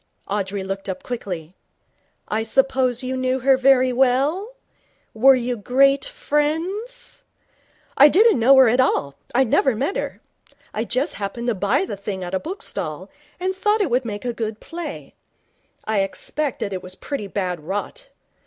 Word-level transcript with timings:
Audrey 0.27 0.63
looked 0.63 0.89
up 0.89 1.03
quickly. 1.03 1.53
'I 2.27 2.41
suppose 2.41 3.03
you 3.03 3.15
knew 3.15 3.41
her 3.41 3.55
very 3.55 3.93
well? 3.93 4.55
Were 5.13 5.35
you 5.35 5.55
great 5.55 6.05
friends?' 6.05 7.21
'I 7.97 8.09
didn't 8.09 8.39
know 8.39 8.55
her 8.55 8.67
at 8.67 8.79
all. 8.79 9.13
I'd 9.35 9.47
never 9.49 9.75
met 9.75 9.97
her. 9.97 10.19
I 10.73 10.85
just 10.85 11.13
happened 11.21 11.49
to 11.49 11.53
buy 11.53 11.85
the 11.85 11.97
thing 11.97 12.23
at 12.23 12.33
a 12.33 12.39
bookstall, 12.39 13.11
and 13.39 13.55
thought 13.55 13.79
it 13.79 13.91
would 13.91 14.03
make 14.03 14.25
a 14.25 14.33
good 14.33 14.59
play. 14.59 15.13
I 15.85 15.99
expect 15.99 16.63
it 16.63 16.81
was 16.81 16.95
pretty 16.95 17.27
bad 17.27 17.59
rot. 17.59 18.09